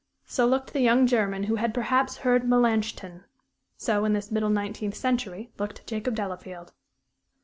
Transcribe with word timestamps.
So 0.25 0.47
looked 0.47 0.73
the 0.73 0.81
young 0.81 1.05
German 1.05 1.43
who 1.43 1.57
had 1.57 1.75
perhaps 1.75 2.17
heard 2.25 2.43
Melanchthon; 2.49 3.23
so, 3.77 4.03
in 4.03 4.13
this 4.13 4.31
middle 4.31 4.49
nineteenth 4.49 4.95
century, 4.95 5.51
looked 5.59 5.85
Jacob 5.85 6.15
Delafield. 6.15 6.73